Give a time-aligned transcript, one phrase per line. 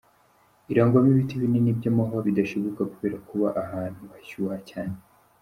[0.71, 2.81] Irangwamo ibiti binini by’amahwa bidashibuka.
[2.93, 4.95] kubera kuba ahantu hashyuha cyane.